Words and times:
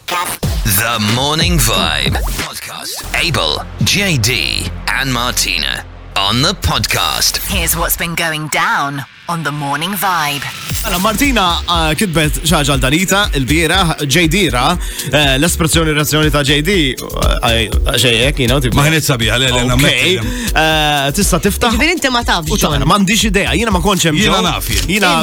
podcast. 0.00 0.40
The 0.64 1.14
Morning 1.14 1.58
Vibe 1.58 2.16
podcast. 2.40 3.22
Abel, 3.22 3.58
JD, 3.84 4.70
and 4.88 5.12
Martina 5.12 5.84
on 6.16 6.40
the 6.42 6.52
podcast. 6.52 7.38
Here's 7.50 7.76
what's 7.76 7.96
been 7.96 8.14
going 8.14 8.48
down. 8.48 9.02
on 9.28 9.42
the 9.42 9.50
morning 9.52 9.94
vibe. 9.94 10.42
Alla 10.84 10.96
mela, 10.98 10.98
Martina 10.98 11.44
uh, 11.62 11.90
kitbet 11.94 12.40
xaġal 12.46 12.80
danita 12.82 13.20
il-bira, 13.38 13.94
ġejdira, 14.02 14.64
uh, 14.74 15.16
l-espressjoni 15.38 15.92
razzjoni 15.94 16.30
ta' 16.34 16.42
JD, 16.46 16.72
xejek, 16.98 18.34
uh, 18.34 18.40
jina, 18.42 18.56
e, 18.58 18.66
tib. 18.66 18.74
Ma' 18.74 18.88
sabiħa, 18.90 19.38
sabiħ, 19.54 20.26
l 20.26 21.14
Tista 21.14 21.38
tifta. 21.44 21.70
Ġbir 21.76 21.92
inti 21.94 22.10
ma 22.12 22.24
tafx. 22.26 22.50
Uċana, 22.56 22.86
mandiġ 22.88 23.24
idea, 23.30 23.52
jina 23.60 23.70
ma 23.74 23.80
konċem. 23.84 24.16
Jina 24.18 24.40
naf, 24.42 24.68
jina. 24.90 25.14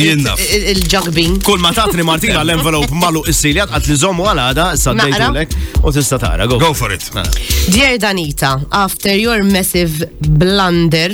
Jina. 0.00 0.34
Il-ġagbin. 0.72 1.40
Kull 1.44 1.60
ma 1.60 1.72
tatni 1.76 2.02
Martina 2.08 2.40
l-envelope 2.46 2.92
malu 3.04 3.22
is-siljat, 3.28 3.72
għat 3.76 3.90
li 3.92 3.96
zomu 4.00 4.28
għalada, 4.32 4.70
s-saddejtulek, 4.78 5.56
u 5.84 5.92
tista 5.94 6.18
tara, 6.22 6.46
go. 6.48 6.58
Go 6.62 6.72
for 6.72 6.92
it. 6.96 7.10
Ah. 7.14 7.28
Dear 7.68 7.98
Danita, 7.98 8.54
after 8.72 9.12
your 9.18 9.42
massive 9.44 10.00
blunder, 10.22 11.12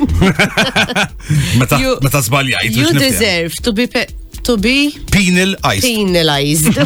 meta 0.00 1.08
meta 2.02 2.22
You 2.62 2.92
deserve 2.92 3.54
to 3.62 3.72
be 3.72 3.86
to 4.44 4.56
be 4.58 4.96
penalized. 5.10 5.82
Penalized. 5.82 6.76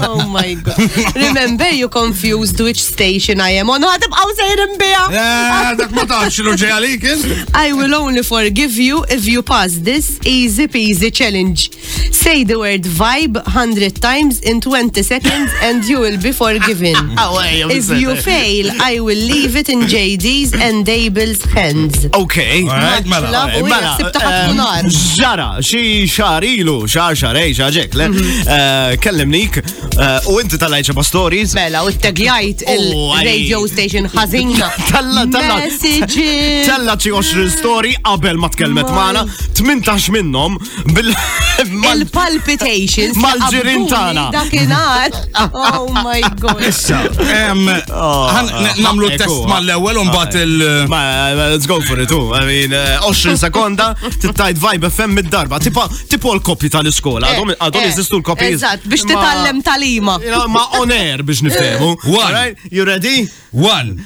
oh 0.00 0.28
my 0.28 0.54
god. 0.54 0.76
Remember 1.16 1.68
you 1.70 1.88
confused 1.88 2.60
which 2.60 2.80
station 2.82 3.40
I 3.40 3.52
am 3.60 3.68
on. 3.72 3.80
Ħadab 3.80 4.10
għaw 4.20 4.34
sejrin 4.40 4.74
bija. 4.82 5.02
I 7.66 7.68
will 7.72 7.94
only 7.94 8.22
forgive 8.22 8.76
you 8.78 9.04
if 9.08 9.26
you 9.26 9.42
pass 9.42 9.72
this 9.80 10.18
easy 10.26 10.66
peasy 10.68 11.10
challenge. 11.12 11.70
Say 12.20 12.44
the 12.44 12.58
word 12.58 12.82
vibe 12.84 13.38
100 13.46 13.94
times 14.00 14.40
in 14.40 14.60
20 14.60 15.02
seconds 15.02 15.52
and 15.62 15.84
you 15.84 15.98
will 16.00 16.18
be 16.22 16.32
forgiven. 16.32 16.96
Ah, 17.16 17.42
if 17.70 17.88
you 17.90 18.14
fail, 18.14 18.70
I 18.82 19.00
will 19.00 19.16
leave 19.18 19.56
it 19.56 19.68
in 19.70 19.80
JD's 19.82 20.52
and 20.54 20.84
Dable's 20.86 21.42
hands. 21.44 22.06
Okay. 22.14 22.62
Mela, 22.62 23.52
mela. 23.62 23.96
Ġara, 24.86 25.58
xie 25.64 26.04
xar 26.26 26.42
ilu, 26.42 26.76
xar 26.90 27.14
xarej, 27.18 27.52
xaġek, 27.54 27.92
le, 27.98 28.06
mhm. 28.08 28.48
eh, 28.54 28.94
kellimnik, 29.00 29.58
eh, 29.58 30.30
u 30.32 30.40
inti 30.40 30.58
tal 30.58 30.74
ba' 30.98 31.02
stories. 31.04 31.52
Mela, 31.54 31.82
u 31.84 31.90
t-tagjajt 31.90 32.62
il-radio 32.72 33.60
oh, 33.60 33.68
station 33.70 34.06
ħazina. 34.10 34.66
Tella 34.90 35.22
talla. 35.30 35.56
Talla 36.68 36.96
ċi 36.96 37.12
20 37.12 37.50
story 37.52 37.92
qabel 38.02 38.38
ma 38.42 38.48
tkelmet 38.50 38.90
maħna, 38.98 39.22
18 39.62 40.10
minnom 40.14 40.58
bil- 40.96 41.14
Il-palpitations. 41.56 43.16
Mal-ġirin 43.16 43.86
tana. 43.88 44.26
Oh 45.52 45.86
my 45.88 46.20
god. 46.40 46.60
Issa, 46.68 46.98
oh, 47.06 48.34
namlu 48.82 49.08
test 49.16 49.46
mal-ewel 49.48 50.02
un 50.02 50.10
bat 50.12 50.34
il- 50.40 50.58
let's 51.50 51.66
go 51.70 51.80
for 51.80 52.00
it, 52.02 52.08
too. 52.08 52.26
Oh. 52.26 52.34
I 52.36 52.44
mean, 52.48 52.74
20 52.74 53.32
eh, 53.36 53.40
sekonda, 53.46 53.92
tittajt 54.20 54.60
vibe 54.60 54.90
FM 54.90 55.16
mid-darba. 55.20 55.58
Tipa, 55.62 55.86
tipo 56.16 56.32
l-kopji 56.36 56.70
tal-iskola, 56.72 57.28
għadhom 57.34 57.52
eh, 57.52 57.60
eh, 57.60 57.88
jeżistu 57.90 58.16
l-kopji. 58.20 58.46
Eżatt, 58.56 58.86
biex 58.88 59.04
titallem 59.08 59.62
talima. 59.64 60.16
Ma 60.48 60.64
on 60.80 60.92
air 60.94 61.22
biex 61.26 61.42
niftehmu. 61.46 61.92
Eh. 61.96 62.16
One. 62.16 62.44
You 62.70 62.84
ready? 62.88 63.26
One, 63.52 63.96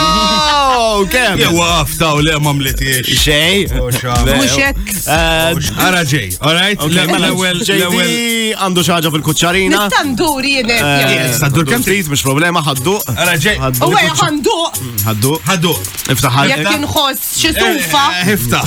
واو 0.00 1.06
كامل 1.06 1.40
يا 1.40 1.48
وقفت 1.48 2.02
ولا 2.02 2.38
ما 2.38 2.52
مليتيش 2.52 3.20
شيء 3.22 3.80
وشك 3.82 4.74
آه، 5.08 5.52
انا 5.80 6.04
جاي 6.04 6.28
اورايت 6.42 6.82
الاول 6.84 7.56
الاول 7.70 8.54
عنده 8.56 8.82
شاجه 8.82 9.08
في 9.08 9.16
الكوتشارينا 9.16 9.86
التندوري 9.86 10.54
يس 10.56 11.40
تندور 11.40 11.64
كم 11.64 11.82
تريد 11.82 12.10
مش 12.10 12.22
بروبليما 12.22 12.72
هتدوق 12.72 13.10
انا 13.10 13.36
جاي 13.36 13.58
هو 13.58 13.96
هندوق 14.22 14.72
هتدوق 15.06 15.42
هتدوق 15.46 15.80
افتح 16.10 16.32
حالك 16.36 16.58
يمكن 16.58 16.86
خوس 16.86 17.16
شتوفه 17.38 17.98
إيه، 17.98 18.34
افتح 18.34 18.62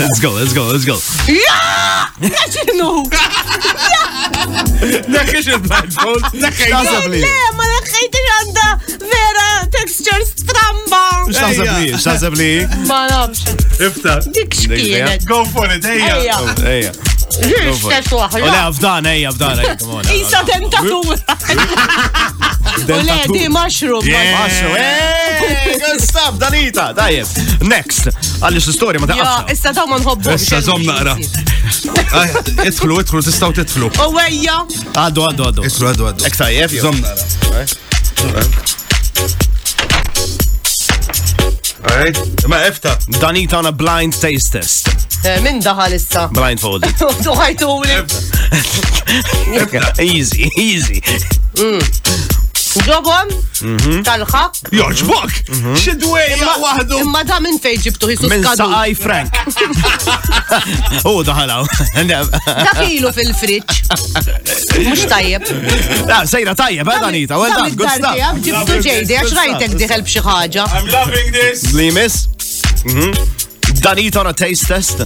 ليتس 0.00 0.20
جو 0.20 0.38
ليتس 0.38 0.52
جو 0.52 0.72
ليتس 0.72 0.84
جو 0.84 0.96
يا 1.28 2.30
شنو 2.50 3.10
نكش 5.08 5.48
البلاك 5.48 5.98
هول 6.00 6.22
نكش 6.34 6.60
لا 6.60 6.76
ما 6.78 7.64
نخيتش 7.82 8.26
عندها 8.40 8.78
فيرا 8.86 9.49
mixtures 9.90 10.28
stramba. 10.42 11.04
Xazabli, 11.32 11.88
xazabli. 11.92 12.68
Ma 12.86 13.06
nafx. 13.08 13.38
Ifta. 13.80 14.18
Dik 14.34 14.48
xkienet. 14.54 15.26
Go 15.26 15.44
for 15.54 15.66
it, 15.74 15.84
eja. 15.84 16.16
Eja. 16.70 16.92
Ġiġtet 17.30 18.10
Le, 18.42 18.50
f'dan, 18.74 19.06
eja, 19.06 19.30
f'dan, 19.30 19.58
ejja. 19.58 19.76
Isa 20.14 20.40
tentatura. 20.44 21.16
U 22.80 22.82
le, 23.08 23.18
di 23.28 23.48
mushroom. 23.48 24.02
Mushroom. 24.06 24.74
Eh. 24.76 24.80
Good 25.82 26.00
stuff, 26.02 26.32
Danita. 26.42 26.86
Next. 27.62 28.04
Għalix 28.42 28.64
l-istoria 28.66 28.98
ma 29.00 29.06
taqqa. 29.10 29.38
Issa 29.54 29.70
ta' 29.76 29.86
ma 29.86 29.94
nħobbu. 30.02 30.28
Issa 30.34 30.58
zom 30.66 30.80
naqra. 30.84 31.14
Idħlu, 32.66 32.94
idħlu, 33.04 33.20
tistaw 33.30 33.50
titħlu. 33.60 33.86
U 33.94 33.96
għajja. 34.24 34.56
Għaddu, 35.04 35.20
għaddu, 35.30 35.42
għaddu. 35.52 35.60
Idħlu, 35.70 35.84
għaddu, 35.92 36.04
għaddu. 36.10 36.22
Eksa, 36.32 36.46
jef, 36.54 36.70
zom 36.82 36.96
naqra. 37.06 37.64
Alright? 41.84 42.46
Ma 42.48 42.66
efta. 42.66 42.96
Danita 43.20 43.56
on 43.56 43.66
a 43.66 43.72
blind 43.72 44.12
taste 44.20 44.52
test. 44.52 44.88
Eh, 45.24 45.40
min 45.40 45.60
daħal 45.62 45.94
issa. 45.96 46.26
Blindfolded. 46.32 46.92
Tuħajtu 47.24 47.70
Easy, 50.14 50.50
easy. 50.56 51.00
Mm. 51.56 52.38
Ġobom? 52.70 53.30
Mhm. 53.60 54.02
tal 54.04 54.20
Joġbok! 54.70 55.30
Mhm. 55.48 55.74
Xidwej, 55.74 56.36
wahdu! 56.62 56.98
Imma 57.02 57.24
da 57.24 57.40
minn 57.40 57.58
fej 57.58 57.76
ġibtu 57.82 58.06
jisu 58.10 58.30
skadu. 58.30 58.68
Aj, 58.70 58.94
Frank. 58.94 59.34
U 61.10 61.22
daħalaw. 61.26 61.66
Dakilu 62.06 63.10
fil-friċ. 63.16 63.74
Mux 64.86 65.04
tajjeb. 65.10 65.50
La, 66.08 66.22
sejra 66.30 66.54
tajjeb, 66.54 66.86
għadda 66.94 67.10
nita, 67.16 67.40
għadda. 67.42 67.90
Għadda, 67.90 68.32
ġibtu 68.46 68.78
ġejdi, 68.86 69.18
għax 69.18 69.34
rajtek 69.40 69.76
diħel 69.82 70.06
bxie 70.06 70.22
I'm 70.64 70.90
loving 70.94 71.32
this. 71.34 71.72
Limis? 71.74 72.28
Mhm. 72.84 73.16
Danita 73.82 74.22
on 74.22 74.30
a 74.30 74.34
taste 74.34 74.70
test. 74.70 75.04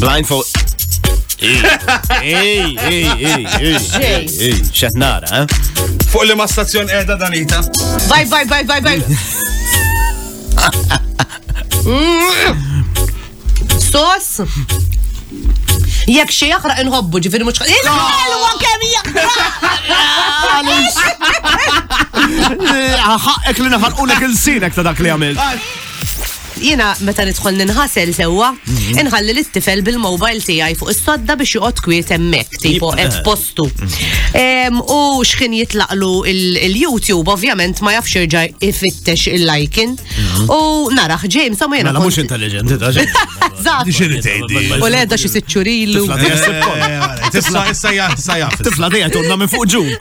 Blindfold. 0.00 0.63
Ej, 2.22 2.78
ej, 2.86 3.06
ej, 3.22 3.44
ej. 3.60 4.26
Ej, 4.40 4.60
xet 4.72 4.94
nara, 4.96 5.28
eh? 5.42 5.46
Fuq 6.12 6.24
li 6.26 6.34
ma 6.34 6.46
stazzjon 6.48 6.88
edha 6.90 7.16
danita. 7.20 7.60
Vaj, 8.08 8.24
vaj, 8.28 8.44
vaj, 8.48 8.64
vaj, 8.64 8.80
vaj. 8.82 9.00
Sos? 13.92 14.40
Jek 16.08 16.28
xie 16.32 16.50
jaqra 16.50 16.74
inħobbu 16.82 17.20
ġifiri 17.24 17.46
mux 17.48 17.60
Il-ħelwa 17.64 18.50
kem 18.60 18.84
jaqra! 18.92 19.30
Ħaqek 23.28 23.62
li 23.64 23.72
nafarqunek 23.72 24.26
il-sinek 24.28 24.76
ta' 24.76 24.84
dak 24.84 25.00
li 25.04 25.12
għamilt. 25.12 25.72
Jena 26.64 26.92
meta 27.04 27.24
nidħol 27.26 27.56
ninħasel 27.58 28.12
sewa, 28.16 28.52
Mhm. 28.84 28.98
inħalli 29.04 29.32
l-istifel 29.32 29.82
bil-mobile 29.86 30.42
tiegħi 30.44 30.74
fuq 30.78 30.88
is-sodda 30.92 31.32
biex 31.40 31.50
joqgħod 31.56 31.78
kwiet 31.84 32.08
hemmhekk 32.14 32.50
tipo 32.64 32.88
postu. 33.26 33.64
Mhm. 33.68 34.74
U 34.90 34.92
x'kien 35.24 35.52
jitlaqlu 35.58 36.10
il-YouTube 36.30 37.28
ovvjament 37.34 37.76
ma 37.86 37.90
jafx 37.96 38.10
jerġa' 38.16 38.46
ifittex 38.68 39.20
il-lajkin. 39.38 39.90
Mhm. 39.96 40.42
U 40.50 40.52
narax, 40.92 41.22
James 41.28 41.58
ma 41.68 41.76
jena. 41.78 41.92
Mela, 41.92 42.02
mhux 42.04 42.16
intelligenti 42.24 42.74
ta' 42.78 42.92
James. 42.92 43.14
U 44.80 44.86
ledda 44.92 45.16
xi 45.16 45.28
siċċurilu. 45.28 46.04
Tifla 47.32 47.64
Tifla 48.64 48.88
dejja 48.92 49.08
torna 49.10 49.36
minn 49.36 49.48
fuq 49.48 49.66
ġu. 49.68 49.98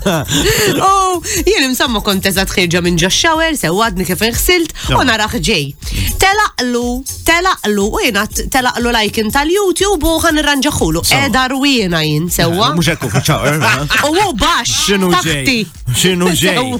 U 0.90 1.22
jien 1.44 1.64
imsamma 1.68 2.00
kont 2.06 2.26
eżat 2.30 2.50
ħirġa 2.56 2.80
minn 2.86 2.98
ġaxxawer, 3.02 3.52
sewadni 3.60 4.04
kif 4.08 4.20
inħsilt 4.30 4.70
u 4.96 4.98
narax 5.04 5.32
ġej. 5.46 5.64
Telaqlu 6.20 6.88
telaqlu 7.26 7.86
u 7.94 7.98
jena 8.04 8.26
telaqlu 8.52 8.92
lajkin 8.94 9.30
tal-YouTube 9.34 10.06
u 10.10 10.18
għan 10.22 10.36
irranġaħulu. 10.42 11.00
Edha 11.16 11.42
rwina 11.52 12.00
jien, 12.04 12.24
sewa. 12.32 12.68
Muxekku 12.76 13.08
fċaqer. 13.12 13.54
Eh, 13.58 13.62
u 14.10 14.10
bax. 14.38 14.68
Xinu 14.88 15.08
Xinu 15.94 16.26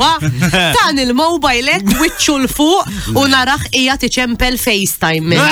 Tan 0.77 0.97
il-mobilek, 1.03 1.85
witxu 2.03 2.37
l-fuq 2.45 2.83
u 3.17 3.19
narax 3.33 3.63
ija 3.77 3.95
tiċempel 4.01 4.55
FaceTime. 4.61 5.39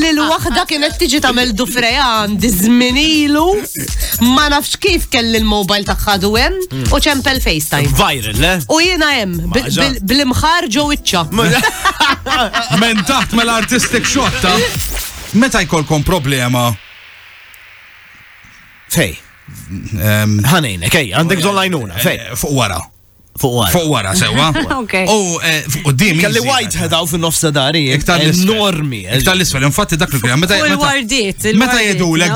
li 0.00 0.10
l-waħda 0.12 0.64
kienet 0.68 0.96
tiġi 1.00 1.20
tagħmel 1.24 1.52
dufrejan 1.56 2.36
dizminilu 2.40 3.44
ma 4.34 4.48
nafx 4.52 4.78
kif 4.82 5.06
kelli 5.12 5.38
l-mobile 5.40 5.86
tagħħadu 5.88 6.30
hemm 6.34 6.64
hmm. 6.66 6.86
u 6.96 7.00
ċempel 7.06 7.40
FaceTime. 7.44 7.92
Viral, 7.96 8.40
le? 8.42 8.52
Eh? 8.54 8.66
U 8.76 8.80
jiena 8.82 9.10
hemm 9.16 9.52
bl-imħar 10.02 10.68
ġew 10.72 10.90
iċċa. 10.96 11.28
Men 12.82 13.02
taħt 13.08 13.36
mal-artistic 13.36 14.06
xotta. 14.08 14.52
Eh? 14.54 15.06
Meta 15.42 15.62
jkolkom 15.64 16.04
problema? 16.06 16.68
Fej. 18.92 19.16
Ehm, 19.46 20.40
Ħanejnek, 20.46 20.94
ej, 21.00 21.12
għandek 21.16 21.42
dollajnuna, 21.44 21.94
oh, 21.96 22.02
fej. 22.02 22.18
Eh, 22.32 22.36
fuq 22.38 22.54
wara. 22.56 22.80
فوق 23.38 23.52
ورا 23.54 23.66
فوق 23.70 23.84
ورا 23.86 24.14
سوا 24.14 24.52
اوكي 24.72 25.04
او 25.04 25.38
قدام 25.84 26.20
كان 26.20 26.30
لي 26.30 26.40
وايد 26.40 26.68
هداو 26.76 27.06
في 27.06 27.14
النص 27.14 27.44
داري 27.46 27.94
اكتر 27.94 28.34
نورمي 28.36 29.14
اكتر 29.16 29.32
الاسفل 29.32 29.64
انفاتي 29.64 29.96
داك 29.96 30.14
الكلام 30.14 30.40
متى 30.40 30.66
الورديت 30.66 31.46
متى 31.46 31.90
يدو 31.90 32.16
لك 32.16 32.32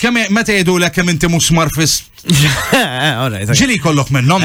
كم 0.00 0.14
متى 0.30 0.58
يدو 0.58 0.78
لك 0.78 0.92
كم 0.92 1.08
انت 1.08 1.26
مش 1.26 1.52
مرفس 1.52 2.02
ġili 3.62 3.78
kollok 3.84 4.08
minnom. 4.14 4.40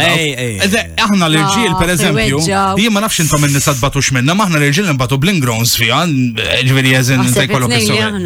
Aħna 1.05 1.25
l-irġiel, 1.31 1.73
per 1.79 1.89
eżempju, 1.93 2.37
jien 2.79 2.93
ma 2.95 3.01
nafx 3.03 3.19
intom 3.25 3.43
n-nisa 3.49 3.73
tbatux 3.75 4.13
minna, 4.15 4.31
maħna 4.41 4.61
l-irġiel 4.61 4.87
nbatu 4.95 5.17
blingrons 5.23 5.73
fija, 5.81 5.99
ġveri 6.69 6.93
jazin 6.95 7.25
n-sej 7.27 7.51
kollok 7.51 7.75
s-sej. 7.75 8.19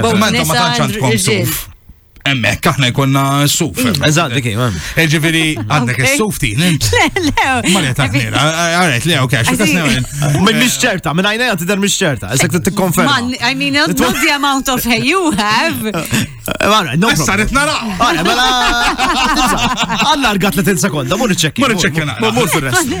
Ma 0.00 0.32
tanċant 0.32 1.00
kom 1.02 1.12
suf. 1.26 1.66
Emmek, 2.26 2.66
aħna 2.70 2.88
jkonna 2.90 3.22
s-suf. 3.46 3.80
Eżat, 4.06 4.32
dik 4.34 4.48
eh, 4.50 5.06
Ġifiri, 5.10 5.44
għandek 5.62 6.00
s-suf 6.14 6.40
ti. 6.42 6.50
Marja 6.58 7.94
taħnira, 8.00 8.42
għarret, 8.42 9.06
le, 9.10 9.18
ok, 9.26 9.36
xo 9.46 9.56
tasnew. 9.60 9.86
Min 10.40 10.52
eh, 10.52 10.60
misċerta, 10.64 11.14
minn 11.16 11.28
għajna 11.30 11.48
jgħat 11.50 11.64
idher 11.66 11.82
misċerta, 11.84 12.32
jessek 12.34 12.56
t-konferma. 12.70 13.14
Man, 13.18 13.36
I 13.40 13.52
mean, 13.60 13.78
not 13.78 13.94
the 14.18 14.32
amount 14.34 14.72
of 14.74 14.84
hair 14.84 15.04
you 15.06 15.30
have. 15.38 15.92
Eh, 16.46 16.66
Mara, 16.70 16.94
no. 16.98 17.10
Saret 17.16 17.50
nara. 17.54 17.74
Mara, 17.98 18.22
mela. 18.26 18.48
Għanna 19.96 20.34
rgat 20.36 20.58
li 20.60 20.64
t-sekonda, 20.70 21.16
mur 21.20 21.32
ċekki. 21.34 21.62
Mur 21.64 21.74
ċekki, 21.84 22.08
mur 22.22 22.50
fil-rest. 22.50 22.94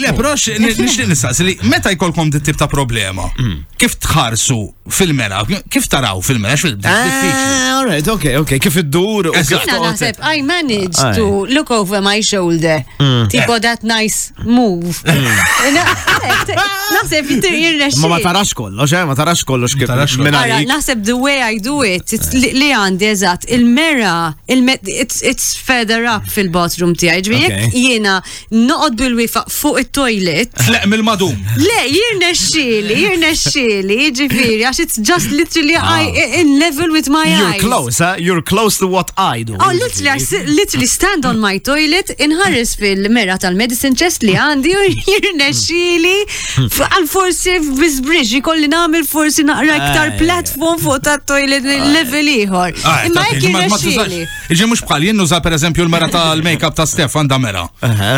Le, 0.00 0.14
prox, 0.18 0.48
nixli 0.62 1.08
nistaqsi 1.10 1.46
li, 1.48 1.56
meta 1.70 1.92
jkolkom 1.96 2.30
dit 2.34 2.44
tip 2.48 2.58
ta' 2.58 2.66
problema, 2.70 3.26
mm. 3.38 3.60
kif 3.80 3.94
tħarsu 4.04 4.56
fil-mera, 4.90 5.42
kif 5.70 5.86
taraw 5.92 6.22
fil-mera, 6.26 6.56
xfil-mera? 6.56 6.90
Ah, 7.30 7.78
all 7.80 7.88
right, 7.90 8.06
ok, 8.10 8.34
ok 8.40 8.59
kif 8.62 8.76
iddur. 8.80 9.30
Għazina 9.34 9.78
naħseb, 9.88 10.20
I 10.32 10.42
managed 10.46 11.00
to 11.18 11.24
look 11.50 11.72
over 11.74 12.02
my 12.04 12.20
shoulder. 12.24 12.84
Mm. 13.00 13.28
Tipo 13.32 13.58
that 13.64 13.82
nice 13.86 14.32
move. 14.44 14.98
Mm. 15.06 15.28
Eh, 15.70 16.60
naħseb 16.96 17.34
jirrex. 17.64 17.98
Ma 18.02 18.12
ma 18.14 18.20
tarax 18.24 18.52
kollox, 18.58 18.92
eh, 18.98 19.04
ma 19.08 19.16
tarax 19.18 19.44
kollox 19.48 19.76
kif. 19.78 19.90
Naħseb 19.90 21.04
the 21.08 21.16
way 21.16 21.40
I 21.42 21.58
do 21.62 21.80
it, 21.86 22.12
li 22.36 22.70
għandi 22.74 23.10
eżat, 23.14 23.48
il-mera, 23.56 24.32
it's 24.48 25.54
further 25.58 26.04
up 26.16 26.28
fil-bathroom 26.30 26.94
ti 26.98 27.10
għaj, 27.10 27.24
ġvijek 27.30 27.78
jena 27.78 28.18
noqod 28.54 28.98
bil-wifaq 29.00 29.50
fuq 29.52 29.80
il-toilet. 29.86 30.54
Leq 30.70 30.86
mil-madum. 30.92 31.32
Le, 31.64 31.80
jirna 31.94 32.30
xili, 32.36 33.00
jirna 33.06 33.32
xili, 33.38 34.00
ġifiri, 34.20 34.60
għax 34.68 34.84
it's 34.84 34.98
just 35.06 35.32
literally 35.34 35.76
ah. 35.80 36.02
in 36.40 36.58
level 36.60 36.92
with 36.94 37.08
my 37.12 37.24
eyes. 37.24 37.34
Eh? 37.34 37.40
You're 37.50 37.60
close, 37.66 37.98
huh? 37.98 38.14
You're 38.18 38.44
close 38.52 38.74
to 38.82 38.86
what 38.96 39.08
I 39.16 39.36
do. 39.48 39.54
Oh, 39.64 39.72
literally, 39.82 40.10
I 40.18 40.20
literally 40.60 40.90
stand 40.98 41.22
on 41.30 41.36
my 41.46 41.54
toilet 41.70 42.10
inħares 42.26 42.72
fil-mera 42.82 43.36
tal-medicine 43.42 43.94
chest 44.00 44.26
li 44.26 44.34
għandi 44.44 44.72
u 44.74 44.80
hmm. 44.88 45.42
xili 45.60 46.16
hmm. 46.26 46.84
għal 46.88 47.06
forsi 47.12 47.54
bizbriġ 47.78 48.34
ikolli 48.40 48.70
namil 48.72 49.06
forsi 49.06 49.46
naqra 49.46 49.78
iktar 49.82 50.14
platform 50.20 50.80
fuq 50.82 50.98
ta' 51.06 51.18
toilet 51.30 51.68
level 51.94 52.30
ieħor. 52.34 52.80
Imma 53.10 53.28
jirne 53.38 53.66
xili. 53.78 54.24
Iġi 54.50 54.70
mhux 54.72 54.82
bħal 54.90 55.08
jien 55.10 55.22
nuża 55.22 55.38
eżempju 55.60 55.86
l-mera 55.86 56.10
tal-makeup 56.10 56.74
ta' 56.82 56.88
Stefan 56.90 57.30
da 57.30 57.38
mera. 57.38 57.68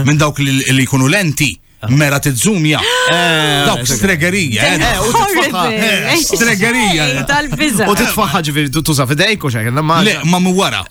Minn 0.08 0.16
dawk 0.20 0.40
li 0.42 0.62
jkunu 0.88 1.12
lenti. 1.12 1.52
Mela 1.88 2.18
t-zoomja. 2.20 2.80
Eh, 3.10 3.66
Dawk 3.66 3.78
eh, 3.82 3.86
stregerija. 3.86 4.62
Stregerija. 6.24 7.06
Eh. 7.06 7.18
U 7.90 7.94
t-tfaħħa 7.98 8.40
t 8.46 8.82
tuża 8.86 9.06
fidejk 9.10 9.44
u 9.44 9.50
xekken, 9.52 9.82
ma. 9.84 9.98
Le, 10.06 10.14
ma 10.30 10.38
mu 10.40 10.54
wara. 10.54 10.84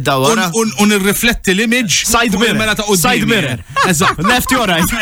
Dawara. 0.00 0.48
Un 0.56 0.96
rifletti 1.04 1.52
l-image. 1.52 2.06
Side 2.08 2.38
mirror. 2.40 2.56
Mela 2.56 2.74
Side 2.74 3.26
mirror. 3.28 3.60
Eżatt. 3.90 4.22
Left 4.24 4.50
your 4.50 4.64
right. 4.66 4.94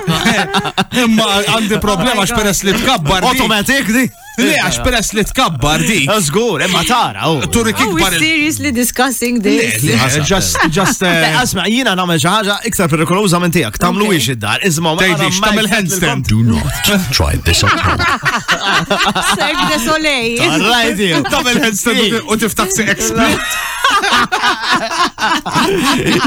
Imma 1.04 1.28
għandi 1.54 1.78
problema 1.80 2.26
oh 2.26 2.26
xperess 2.26 2.66
li 2.66 2.74
t-kabbar. 2.82 3.30
Automatic 3.30 3.94
di. 3.94 4.08
Le, 4.40 4.48
għax 4.56 4.78
peress 4.80 5.10
li 5.12 5.20
tkabbar 5.28 5.82
di. 5.84 6.06
Għazgur, 6.08 6.62
emma 6.66 6.80
tara. 6.88 7.26
Turri 7.52 7.74
Turik 7.76 7.76
ikbar. 7.84 8.12
Seriously 8.16 8.70
discussing 8.72 9.42
this. 9.44 9.82
Just, 10.28 10.56
eh. 10.64 10.70
just. 10.72 11.02
Eh, 11.04 11.24
eh, 11.28 11.36
Asma, 11.42 11.66
jina 11.68 11.92
namel 11.98 12.18
xaħġa 12.22 12.56
iktar 12.70 12.88
per 12.88 12.98
perikoluza 13.02 13.38
minn 13.42 13.52
tijak. 13.52 13.74
Tamlu 13.82 14.06
ix 14.16 14.26
id-dar. 14.32 14.58
Izma, 14.64 14.90
ma 14.96 15.00
tgħidix 15.04 15.34
tamel 15.44 15.66
handstand. 15.72 16.20
Do 16.32 16.38
not 16.48 16.76
try 17.12 17.32
this 17.44 17.60
at 17.66 17.80
home. 17.84 18.02
Serg 19.36 19.60
de 19.68 19.76
soleil. 19.84 20.40
Right, 20.64 20.98
tamel 21.28 21.56
handstand 21.66 22.02
u 22.24 22.32
tiftaxi 22.40 22.82
explode. 22.88 23.46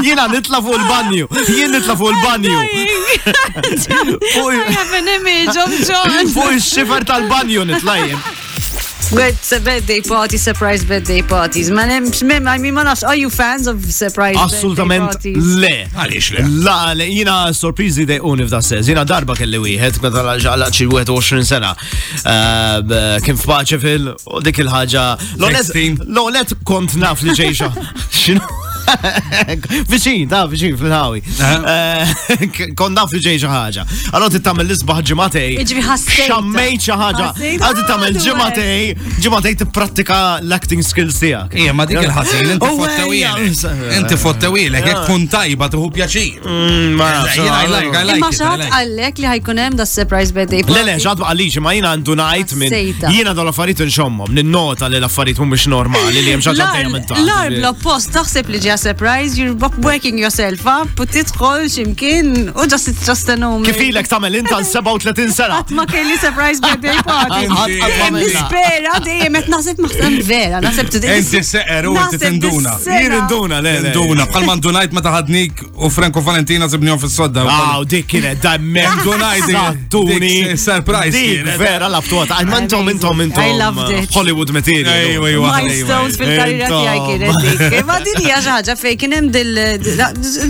Jina 0.06 0.24
nitla 0.30 0.58
fuq 0.62 0.78
il-banju. 0.78 1.26
Jina 1.50 1.70
nitla 1.74 1.98
fuq 1.98 2.14
il-banju. 2.14 2.54
I 2.54 4.06
have 4.70 4.94
an 5.00 5.10
image 5.18 5.56
of 5.58 5.74
John. 5.82 6.06
Fuq 6.36 6.54
il-xifer 6.54 7.02
tal-banju 7.10 7.62
nitla 7.72 7.95
Tajjeb. 7.96 8.18
Birthday 9.64 10.00
party, 10.00 10.36
surprise 10.36 10.84
birthday 10.84 11.22
parties. 11.22 11.70
Man, 11.70 11.90
I 11.92 12.58
mean, 12.58 12.74
ma 12.74 12.82
nafx, 12.84 13.06
are 13.06 13.14
you 13.16 13.30
fans 13.30 13.66
of 13.68 13.80
surprise 13.84 14.34
Assolutament 14.36 15.14
le. 15.24 15.70
Għalix 15.94 16.30
le. 16.34 16.42
La, 16.66 16.76
le, 16.98 17.06
jina 17.06 17.36
sorprizi 17.54 18.04
dej 18.08 18.18
un 18.26 18.42
if 18.42 18.50
that 18.50 18.66
says. 18.66 18.88
Jina 18.90 19.04
darba 19.06 19.36
kelli 19.38 19.60
wieħed, 19.62 20.00
meta 20.02 20.24
ġaqlaq 20.44 20.74
xi 20.80 20.88
21 20.98 21.46
sena. 21.48 21.70
Uh, 22.18 23.16
Kien 23.24 23.38
f'Paċefil, 23.38 24.10
u 24.12 24.42
dik 24.44 24.58
il-ħaġa. 24.66 25.06
L-onet 25.40 26.56
kont 26.66 26.98
naf 27.00 27.22
li 27.24 27.36
ġejxa. 27.40 27.70
Viċin, 29.90 30.28
ta' 30.30 30.44
viċin 30.50 30.76
fil-ħawi. 30.80 31.22
Uh-huh. 31.22 31.70
Eh, 31.74 32.60
Konna 32.78 33.04
fil-ġej 33.10 33.42
ħaġa. 33.50 33.84
Allora 34.14 34.30
tittamil 34.34 34.66
l-isbaħ 34.68 35.00
ġimatej. 35.10 35.56
Xammejt 36.28 36.88
ħaġa. 37.02 37.30
Għal 37.36 37.76
tittamil 37.80 38.18
ġimatej, 38.26 38.84
ġimatej 39.24 39.58
tipprattika 39.62 40.20
l-acting 40.42 40.84
skills 40.86 41.20
tijak. 41.20 41.56
Ija, 41.60 41.74
ma 41.76 41.86
dik 41.88 42.02
il-ħazin, 42.04 42.50
inti 42.56 42.68
oh, 42.70 42.78
fottawilek. 42.82 43.42
Uh, 43.54 43.96
inti 44.00 44.20
fottawilek, 44.22 44.88
jek 44.92 45.02
kun 45.08 45.26
tajba 45.32 45.70
tuħu 45.74 45.90
pjaċir. 45.98 46.38
Mm, 46.44 46.96
ma, 46.98 47.10
ma 48.22 48.32
xaħat 48.34 48.66
għallek 48.70 49.20
li 49.24 49.30
ħajkunem 49.34 49.78
da 49.80 49.88
surprise 49.88 50.34
birthday. 50.36 50.62
Le, 50.76 50.84
le, 50.90 50.96
xaħat 51.02 51.24
għallix, 51.26 51.60
ma 51.64 51.74
jina 51.76 51.94
għandu 51.96 52.18
najt 52.22 52.56
minn. 52.60 53.06
Jina 53.16 53.34
da 53.36 53.44
l-affarijiet 53.46 53.86
nxommom, 53.88 54.30
n-nota 54.36 54.88
li 54.92 54.98
l-affarijiet 55.02 55.40
mhumiex 55.42 55.66
normali 55.72 56.20
li 56.22 56.34
hemm 56.36 56.44
xaġa 56.44 56.70
dejjem 56.76 56.98
intaħ. 57.00 57.22
L-arb 57.24 57.56
l-oppost 57.62 58.12
taħseb 58.14 58.50
li 58.54 58.60
ġi 58.62 58.75
a 58.76 58.78
surprise, 58.90 59.32
you're 59.38 59.56
working 59.90 60.16
yourself 60.24 60.66
up, 60.76 60.86
put 61.00 61.10
it 61.20 61.28
all, 61.44 61.64
ximkien, 61.74 62.28
u 62.60 62.66
just 62.72 62.88
it's 62.90 63.06
just 63.08 63.28
a 63.28 63.36
number. 63.42 63.70
Kifilek 63.70 64.08
tagħmel 64.10 64.36
inta 64.42 64.58
37 64.60 65.32
sena. 65.36 65.62
Ma 65.76 65.86
kelli 65.88 66.16
surprise 66.20 66.60
birthday 66.60 66.96
party. 67.08 67.48
Nispera 68.16 68.98
dejjem 69.06 69.38
qed 69.38 69.48
naħseb 69.54 69.80
maħsem 69.86 70.16
vera, 70.28 70.60
naħseb 70.66 70.90
tidej. 70.96 71.20
Inti 71.22 71.42
seqer 71.48 71.88
u 71.88 71.94
inti 72.02 72.20
tinduna. 72.22 72.74
Jien 72.86 73.14
induna, 73.20 73.62
le. 73.64 73.72
Induna, 73.86 74.26
bħal 74.34 74.46
mandunajt 74.50 74.96
ma 74.96 75.04
ħadnik 75.14 75.64
u 75.86 75.90
Franco 75.96 76.22
Valentina 76.26 76.68
sibnihom 76.72 77.00
fis-sodda. 77.06 77.46
Aw, 77.52 77.86
dik 77.94 78.10
kienet 78.12 78.44
da 78.44 78.56
mendunajt 78.60 79.88
tuni. 79.90 80.34
Surprise. 80.60 81.24
vera 81.62 81.88
labtuata. 81.88 82.42
Għal-mantom 82.42 82.92
intom 82.92 83.24
intom. 83.24 83.46
I 83.46 83.56
loved 83.62 83.96
it. 84.02 84.12
Hollywood 84.12 84.50
material. 84.58 85.26
Milestones 85.46 86.16
fil-karriera 86.16 86.68
tiegħi 86.76 87.08
kienet 87.08 87.74
Ma 87.86 88.00
din 88.02 88.18
hija 88.24 88.40
ħaġa 88.66 88.80
fej 88.80 88.96
kien 88.98 89.14
hemm 89.14 89.30
dil 89.34 89.50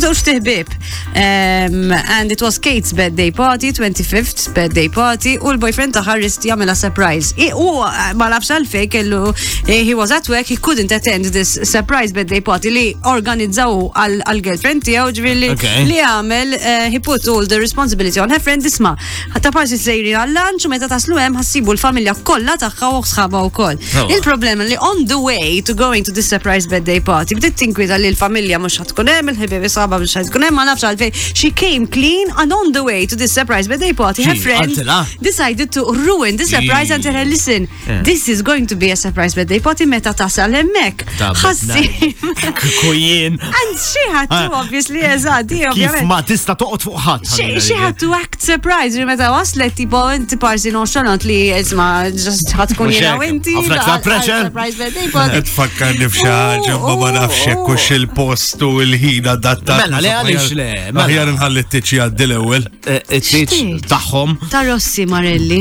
żewġ 0.02 0.22
tiħbib. 0.28 0.72
And 1.16 2.32
it 2.32 2.40
was 2.42 2.58
Kate's 2.62 2.92
birthday 2.96 3.30
party, 3.30 3.72
25th 3.76 4.46
birthday 4.56 4.88
party, 4.92 5.36
u 5.42 5.50
l-boyfriend 5.54 5.94
ta' 5.96 6.04
Harris 6.06 6.38
jagħmilha 6.44 6.74
surprise. 6.78 7.34
U 7.54 7.82
ma 8.18 8.30
nafx 8.32 8.52
għalfej 8.56 8.88
kellu 8.94 9.20
eh, 9.32 9.82
he 9.84 9.94
was 9.98 10.12
at 10.14 10.28
work, 10.32 10.48
he 10.50 10.56
couldn't 10.56 10.92
attend 10.96 11.28
this 11.34 11.56
surprise 11.66 12.14
birthday 12.16 12.40
party 12.40 12.72
li 12.72 12.86
organizzaw 13.10 13.88
għal-girlfriend 14.00 14.86
tiegħu 14.88 15.14
ġifieri 15.18 15.52
li 15.90 16.00
għamel 16.00 16.56
eh, 16.56 16.88
he 16.94 17.00
put 17.00 17.26
all 17.32 17.46
the 17.48 17.58
responsibility 17.60 18.20
on 18.22 18.30
her 18.32 18.40
friend 18.42 18.64
isma' 18.66 18.94
ħatta 19.34 19.52
parsi 19.54 19.78
sejri 19.80 20.14
għall-lunch 20.16 20.66
u 20.68 20.72
meta 20.72 20.88
taslu 20.90 21.18
hemm 21.20 21.38
ħassibu 21.40 21.74
l-familja 21.74 22.14
kollha 22.26 22.56
tagħha 22.60 22.90
u 22.98 23.04
sħabha 23.06 23.44
wkoll. 23.50 23.80
Oh. 24.00 24.10
Il-problema 24.16 24.66
li 24.68 24.78
on 24.82 25.04
the 25.06 25.18
way 25.20 25.60
to 25.62 25.74
going 25.76 26.04
to 26.06 26.12
this 26.12 26.28
surprise 26.32 26.68
birthday 26.70 27.00
party 27.02 27.36
bdiet 27.38 27.56
tinkwita 27.60 27.98
li 28.00 28.05
li 28.06 28.12
l-familja 28.14 28.58
mhux 28.62 28.76
ħatkun 28.82 29.10
hemm, 29.10 29.30
il-ħbieb 29.32 29.66
isaba 29.68 29.98
mhux 30.00 30.16
ħatkun 30.20 30.46
hemm, 30.46 30.56
ma 30.56 30.66
nafx 30.68 30.86
għalfejn. 30.86 31.20
She 31.36 31.50
came 31.56 31.86
clean 31.92 32.30
and 32.40 32.54
on 32.54 32.72
the 32.74 32.82
way 32.86 33.06
to 33.10 33.18
this 33.18 33.34
surprise 33.34 33.68
birthday 33.70 33.92
party 33.96 34.24
her 34.26 34.36
friend 34.42 34.78
decided 35.24 35.72
to 35.74 35.84
ruin 36.06 36.38
the 36.40 36.46
surprise 36.46 36.90
and 36.94 37.02
tell 37.06 37.14
her 37.16 37.24
listen, 37.24 37.68
this 38.08 38.28
is 38.32 38.42
going 38.46 38.66
to 38.66 38.76
be 38.78 38.90
a 38.94 38.96
surprise 38.96 39.34
birthday 39.38 39.58
party 39.62 39.86
meta 39.86 40.10
tasal 40.14 40.54
hemmhekk. 40.56 41.04
Kujien. 42.56 43.38
And 43.40 43.78
she 43.78 44.02
had 44.12 44.28
to 44.30 44.40
ah. 44.52 44.60
obviously 44.64 45.00
eżadi, 45.06 45.62
ovvjament. 45.70 46.06
Ma 46.08 46.20
tista 46.26 46.54
toqgħod 46.58 46.84
fuq 46.86 47.02
ħadd. 47.06 47.30
She 47.62 47.74
had 47.78 47.98
to 48.02 48.12
act 48.16 48.42
surprised 48.46 49.00
meta 49.08 49.30
waslet 49.34 49.74
tipo 49.78 50.00
inti 50.14 50.36
parsi 50.40 50.72
nonxalant 50.74 51.24
li 51.28 51.38
isma' 51.56 51.90
just 52.12 52.52
ħatkun 52.56 52.92
jiena 52.94 53.16
inti. 53.28 53.56
Surprise 53.56 54.76
birthday 54.76 55.08
party. 55.14 55.42
Tfakkarni 55.46 56.08
f'xi 56.10 56.76
ma 56.96 57.10
nafx 57.16 57.44
hekk 57.52 57.74
il-postu 57.96 58.70
il-ħin 58.84 59.28
adatta. 59.32 59.76
Mela, 59.82 60.00
le 60.04 60.12
għalix 60.18 60.46
le. 60.58 60.66
Maħjar 60.96 61.22
mela. 61.22 61.34
nħalli 61.36 61.62
t-tiċi 61.66 62.00
għaddi 62.06 62.26
l-ewel. 62.28 62.66
Eh, 62.84 62.98
eh, 63.00 63.22
T-tiċ 63.22 63.86
taħħom. 63.90 64.36
Ta' 64.52 64.62
Rossi 64.68 65.06
Marelli. 65.12 65.60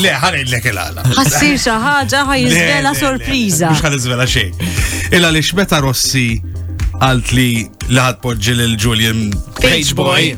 Le, 0.00 0.14
ħanillek 0.24 0.70
il-għala. 0.72 1.06
Ħassir 1.18 1.58
xaħġa 1.66 2.22
ħajizvela 2.30 2.94
sorpriza. 3.02 3.74
Mux 3.74 3.84
ħajizvela 3.88 4.28
xej. 4.36 4.54
Illa 5.18 5.32
li 5.36 5.44
meta 5.60 5.82
Rossi 5.84 6.26
għalt 7.00 7.34
li 7.36 7.48
laħat 7.96 8.22
poġġi 8.24 8.56
l-Julian 8.58 9.22
Page 9.60 9.94
Boy. 9.98 10.32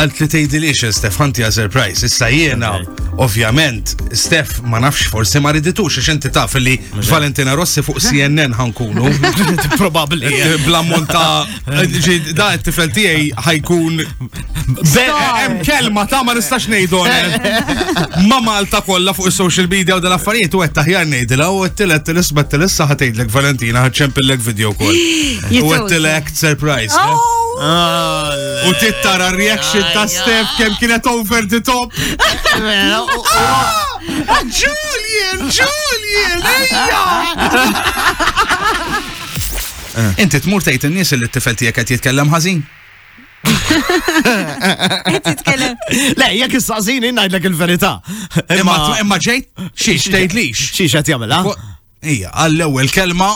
Għalt 0.00 0.20
li 0.22 0.26
tejdi 0.32 0.60
li 0.62 0.70
xe 0.76 0.92
Stefan 0.96 1.32
tija 1.36 1.50
surprise. 1.52 2.06
Issa 2.06 2.28
jena. 2.32 2.76
Ovvjament, 3.20 3.86
Steph, 4.12 4.54
ma 4.64 4.78
nafx 4.80 5.04
forsi 5.12 5.40
ma 5.44 5.50
riditux, 5.52 5.98
għax 6.00 6.06
inti 6.14 6.28
taf 6.32 6.54
li 6.56 6.72
Valentina 7.04 7.52
Rossi 7.58 7.82
fuq 7.84 7.98
CNN 8.00 8.54
ħankunu. 8.56 9.10
Probabli. 9.76 10.30
Blammonta, 10.64 11.24
da 11.68 12.46
t-tifel 12.54 12.94
tijaj 12.96 13.28
ħajkun. 13.44 14.00
Hemm 14.86 15.60
kelma 15.68 16.06
ta' 16.08 16.22
ma 16.24 16.32
nistax 16.38 16.70
nejdon. 16.72 17.12
Ma 18.30 18.40
Malta 18.46 18.80
kollha 18.88 19.12
fuq 19.16 19.28
is-social 19.28 19.68
media 19.68 20.00
u 20.00 20.04
dal-affarijiet 20.06 20.56
u 20.56 20.64
qed 20.64 20.78
taħjar 20.80 21.04
ngħidilha 21.12 21.50
u 21.52 21.60
għettilet 21.66 21.80
tilet 22.06 22.24
t-lisbet 22.24 22.50
t-lissa 22.56 22.88
ħatejdlek 22.94 23.36
Valentina 23.36 23.84
ħadċempillek 23.84 24.46
video 24.48 24.72
kol. 24.80 24.96
U 24.96 25.78
t 25.92 26.02
surprise. 26.40 26.96
U 28.66 28.70
tittara 28.80 29.32
reaction 29.36 29.82
ta' 29.94 30.08
Steph 30.08 30.48
kem 30.58 30.72
kienet 30.80 31.06
over 31.06 31.42
the 31.44 31.60
top. 31.60 31.92
Ah! 32.56 33.04
Ah, 34.28 34.42
Julian, 34.48 35.50
Julian, 35.52 36.38
ejja! 36.40 37.00
Eh. 39.96 40.22
Inti 40.24 40.40
tmur 40.40 40.64
tgħid 40.64 40.86
in-nies 40.88 41.12
li 41.18 41.28
t-tifel 41.28 41.58
tiegħek 41.60 41.76
qed 41.80 41.92
jitkellem 41.96 42.30
ħażin? 42.32 42.62
Le, 46.16 46.28
jek 46.38 46.56
istaqsin 46.60 47.10
innajdlek 47.10 47.50
il-verità. 47.50 47.94
Imma 48.56 49.18
ġejt, 49.20 49.50
xiex 49.76 50.08
tgħidlix. 50.14 50.70
Xiex 50.78 50.96
qed 51.02 51.12
jagħmel, 51.12 51.36
Ija, 52.00 52.30
għall-ewwel 52.32 52.88
kelma 52.88 53.26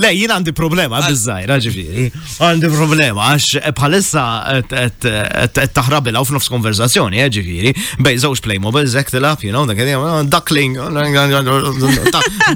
Le, 0.00 0.10
jien 0.14 0.32
għandi 0.36 0.52
problema, 0.56 1.00
bizzajra 1.06 1.56
ġifiri. 1.62 2.06
Għandi 2.42 2.70
problema, 2.72 3.30
għax 3.32 3.48
eh, 3.60 3.70
bħalissa 3.76 4.24
taħrabilgħu 5.76 6.26
f'nofs 6.30 6.48
konverzazzjoni, 6.52 7.20
eh, 7.24 7.28
ġifiri, 7.36 7.72
bej 8.04 8.20
żewġ 8.24 8.42
Playmobil, 8.44 8.88
zek 8.90 9.10
you 9.40 9.50
know, 9.50 9.64
dak 9.66 9.86
oh, 9.96 10.22
duckling, 10.26 10.76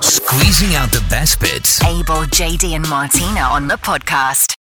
Squeezing 0.00 0.74
out 0.76 0.90
the 0.92 1.02
best 1.10 1.40
bits. 1.40 1.80
Abel, 1.82 2.26
JD, 2.30 2.74
and 2.74 2.88
Martina 2.88 3.40
on 3.50 3.66
the 3.68 3.76
podcast. 3.78 4.57